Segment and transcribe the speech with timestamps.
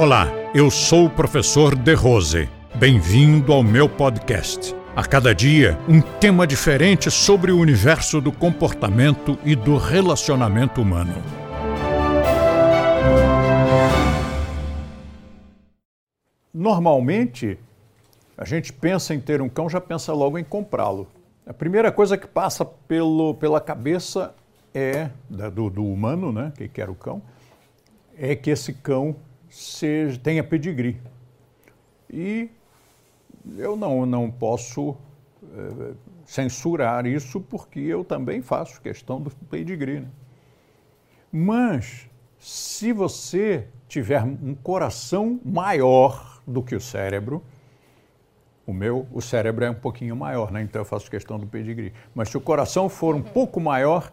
[0.00, 2.48] Olá, eu sou o professor De Rose.
[2.74, 4.74] Bem-vindo ao meu podcast.
[4.96, 11.12] A cada dia, um tema diferente sobre o universo do comportamento e do relacionamento humano.
[16.54, 17.58] Normalmente,
[18.38, 21.08] a gente pensa em ter um cão, já pensa logo em comprá-lo.
[21.46, 24.34] A primeira coisa que passa pelo, pela cabeça
[24.72, 27.20] é do, do humano, né, que quer o cão,
[28.16, 29.14] é que esse cão
[29.50, 31.00] seja, tenha pedigree.
[32.08, 32.48] E
[33.58, 34.96] eu não, não posso
[35.44, 35.92] é,
[36.24, 40.00] censurar isso porque eu também faço questão do pedigree.
[40.00, 40.08] Né?
[41.32, 42.08] Mas
[42.38, 47.42] se você tiver um coração maior do que o cérebro,
[48.66, 50.62] o meu, o cérebro é um pouquinho maior, né?
[50.62, 51.92] então eu faço questão do pedigree.
[52.14, 54.12] Mas se o coração for um pouco maior,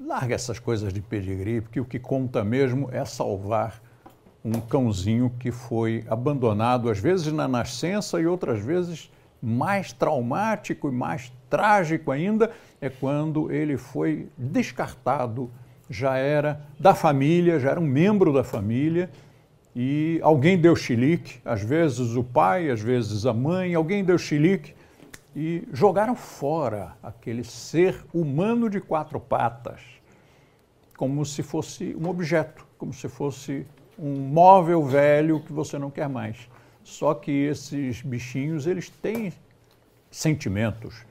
[0.00, 3.80] larga essas coisas de pedigree, porque o que conta mesmo é salvar
[4.46, 9.10] um cãozinho que foi abandonado, às vezes na nascença e outras vezes
[9.42, 15.50] mais traumático e mais trágico ainda é quando ele foi descartado,
[15.90, 19.10] já era da família, já era um membro da família
[19.74, 24.74] e alguém deu chilique, às vezes o pai, às vezes a mãe, alguém deu chilique
[25.34, 29.80] e jogaram fora aquele ser humano de quatro patas,
[30.96, 33.66] como se fosse um objeto, como se fosse
[33.98, 36.48] um móvel velho que você não quer mais.
[36.84, 39.32] Só que esses bichinhos, eles têm
[40.10, 41.04] sentimentos.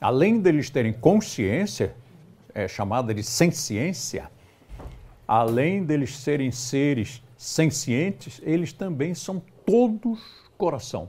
[0.00, 1.94] Além deles terem consciência,
[2.54, 4.30] é chamada de senciência,
[5.26, 10.20] além deles serem seres sencientes, eles também são todos
[10.58, 11.08] coração.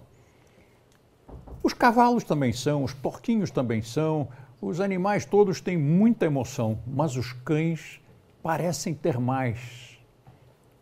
[1.62, 4.28] Os cavalos também são, os porquinhos também são,
[4.62, 8.00] os animais todos têm muita emoção, mas os cães
[8.42, 9.93] parecem ter mais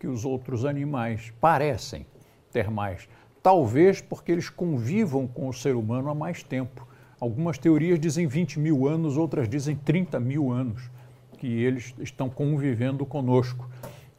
[0.01, 2.07] que os outros animais parecem
[2.51, 3.07] ter mais.
[3.43, 6.87] Talvez porque eles convivam com o ser humano há mais tempo.
[7.19, 10.89] Algumas teorias dizem 20 mil anos, outras dizem 30 mil anos
[11.37, 13.69] que eles estão convivendo conosco.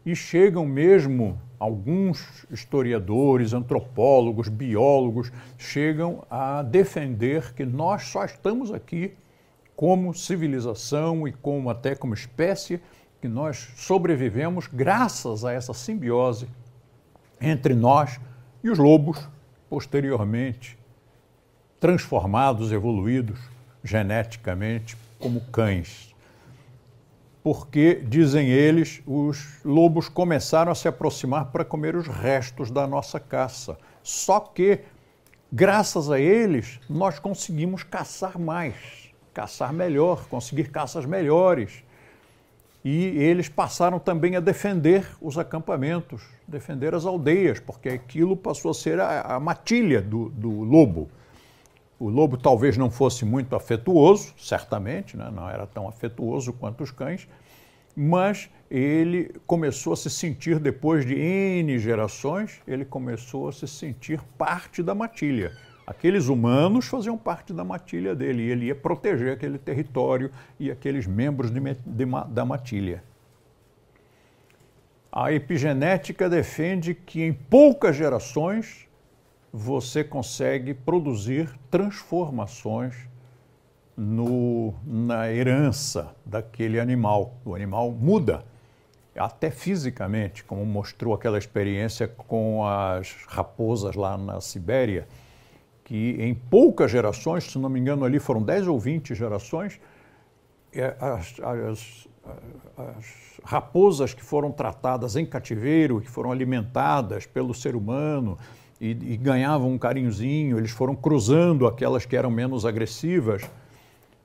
[0.07, 9.15] E chegam mesmo alguns historiadores, antropólogos, biólogos, chegam a defender que nós só estamos aqui
[9.75, 12.81] como civilização e como até como espécie
[13.23, 16.49] que nós sobrevivemos graças a essa simbiose
[17.41, 18.19] entre nós
[18.65, 19.29] e os lobos,
[19.71, 20.77] posteriormente
[21.79, 23.39] transformados, evoluídos
[23.85, 26.13] geneticamente como cães.
[27.45, 33.21] Porque, dizem eles, os lobos começaram a se aproximar para comer os restos da nossa
[33.21, 33.79] caça.
[34.03, 34.81] Só que,
[35.53, 38.75] graças a eles, nós conseguimos caçar mais,
[39.33, 41.85] caçar melhor, conseguir caças melhores
[42.85, 48.75] e eles passaram também a defender os acampamentos, defender as aldeias, porque aquilo passou a
[48.75, 51.09] ser a, a matilha do, do, lobo.
[51.99, 55.31] O lobo talvez não fosse muito afetuoso, certamente, né?
[55.33, 57.29] não era tão afetuoso quanto os cães,
[57.95, 64.21] mas ele começou a se sentir, depois de N gerações, ele começou a se sentir
[64.37, 65.53] parte da matilha.
[65.87, 71.07] Aqueles humanos faziam parte da matilha dele e ele ia proteger aquele território e aqueles
[71.07, 73.03] membros de, de, da matilha.
[75.11, 78.89] A epigenética defende que em poucas gerações
[79.53, 82.95] você consegue produzir transformações
[83.97, 87.35] no, na herança daquele animal.
[87.45, 88.45] O animal muda,
[89.15, 95.07] até fisicamente, como mostrou aquela experiência com as raposas lá na Sibéria
[95.85, 99.81] que em poucas gerações, se não me engano ali foram 10 ou 20 gerações,
[100.73, 102.09] é, as, as,
[102.77, 108.39] as, raposas que foram tratadas em cativeiro, que foram alimentadas pelo ser humano
[108.81, 113.43] e, e ganhavam um carinhozinho, eles foram cruzando aquelas que eram menos agressivas.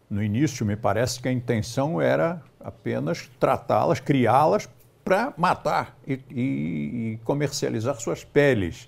[0.09, 4.69] No início, me parece que a intenção era apenas tratá-las, criá-las
[5.03, 6.41] para matar e, e,
[7.13, 8.87] e comercializar suas peles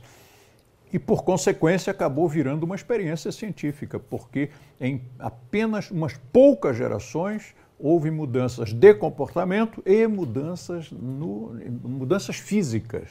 [0.92, 4.50] e, por consequência, acabou virando uma experiência científica, porque
[4.80, 11.54] em apenas umas poucas gerações houve mudanças de comportamento e mudanças, no,
[11.84, 13.10] mudanças físicas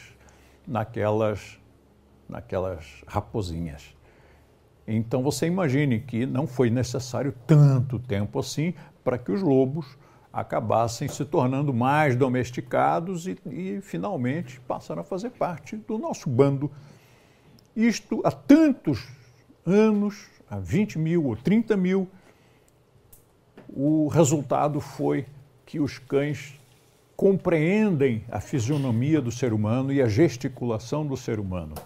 [0.67, 1.59] naquelas,
[2.29, 3.97] naquelas raposinhas.
[4.87, 9.87] Então você imagine que não foi necessário tanto tempo assim para que os lobos
[10.33, 16.71] acabassem se tornando mais domesticados e, e finalmente passaram a fazer parte do nosso bando
[17.79, 19.07] isto há tantos
[19.65, 22.09] anos, há 20 mil ou 30 mil,
[23.69, 25.27] o resultado foi
[25.65, 26.59] que os cães
[27.17, 31.77] compreendem a fisionomia do ser humano e a gesticulação do ser humano.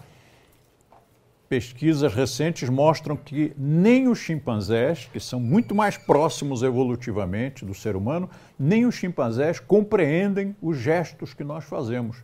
[1.47, 7.95] Pesquisas recentes mostram que nem os chimpanzés, que são muito mais próximos evolutivamente do ser
[7.95, 12.17] humano, nem os chimpanzés compreendem os gestos que nós fazemos.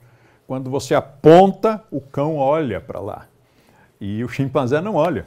[0.48, 3.28] Quando você aponta, o cão olha para lá
[4.00, 5.26] e o chimpanzé não olha.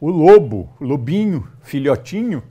[0.00, 2.42] O lobo, lobinho, filhotinho,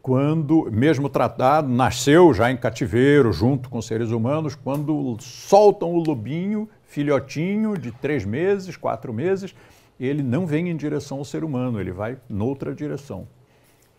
[0.00, 6.68] quando, mesmo tratado, nasceu já em cativeiro junto com seres humanos, quando soltam o lobinho,
[6.84, 9.54] filhotinho de três meses, quatro meses,
[10.00, 13.26] ele não vem em direção ao ser humano, ele vai noutra direção.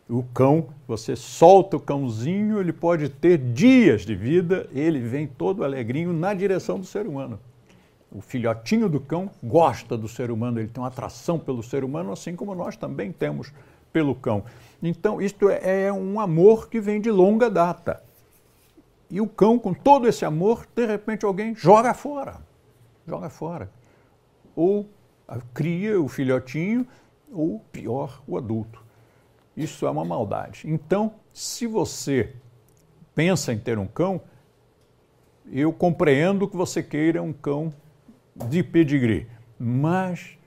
[0.10, 5.64] O cão, você solta o cãozinho, ele pode ter dias de vida, ele vem todo
[5.64, 7.40] alegrinho na direção do ser humano.
[8.12, 12.12] O filhotinho do cão gosta do ser humano, ele tem uma atração pelo ser humano,
[12.12, 13.54] assim como nós também temos
[13.94, 14.44] pelo cão.
[14.82, 18.02] Então, isto é, é um amor que vem de longa data.
[19.12, 22.38] E o cão, com todo esse amor, de repente alguém joga fora.
[23.08, 23.70] Joga fora.
[24.56, 24.88] Ou
[25.54, 26.88] cria o filhotinho,
[27.32, 28.84] ou pior, o adulto.
[29.56, 30.64] Isso é uma maldade.
[30.66, 32.34] Então, se você
[33.14, 34.22] pensa em ter um cão,
[35.52, 37.74] eu compreendo que você queira um cão
[38.48, 39.28] de pedigree,
[39.60, 40.38] mas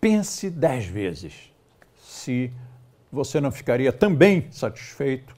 [0.00, 1.52] pense dez vezes
[1.96, 2.52] se
[3.10, 5.34] você não ficaria também satisfeito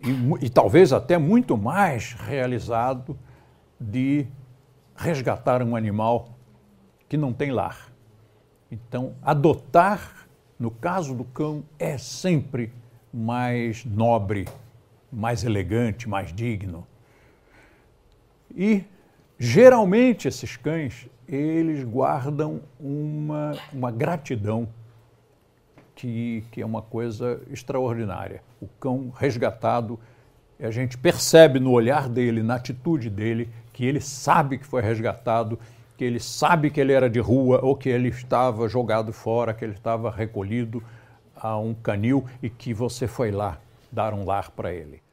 [0.00, 3.18] e, e talvez até muito mais realizado
[3.80, 4.26] de
[4.94, 6.36] resgatar um animal
[7.08, 7.92] que não tem lar.
[8.70, 10.26] Então, adotar,
[10.58, 12.72] no caso do cão, é sempre
[13.12, 14.46] mais nobre,
[15.12, 16.86] mais elegante, mais digno.
[18.54, 18.84] E
[19.38, 24.66] Geralmente esses cães, eles guardam uma, uma gratidão
[25.94, 28.42] que, que é uma coisa extraordinária.
[28.62, 30.00] O cão resgatado,
[30.58, 35.58] a gente percebe no olhar dele, na atitude dele, que ele sabe que foi resgatado,
[35.98, 39.62] que ele sabe que ele era de rua ou que ele estava jogado fora, que
[39.62, 40.82] ele estava recolhido
[41.36, 43.58] a um canil e que você foi lá
[43.92, 45.05] dar um lar para ele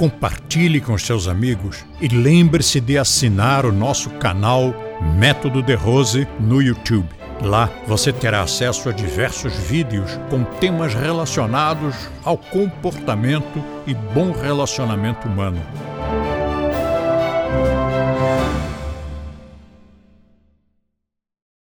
[0.00, 4.74] compartilhe com seus amigos e lembre-se de assinar o nosso canal
[5.18, 7.06] Método de Rose no YouTube.
[7.42, 11.94] Lá você terá acesso a diversos vídeos com temas relacionados
[12.24, 15.60] ao comportamento e bom relacionamento humano.